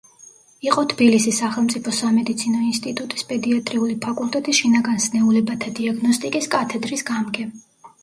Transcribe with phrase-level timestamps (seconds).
[0.69, 7.53] იყო თბილისის სახელმწიფო სამედიცინო ინსტიტუტის პედიატრიული ფაკულტეტის შინაგან სნეულებათა დიაგნოსტიკის კათედრის გამგე.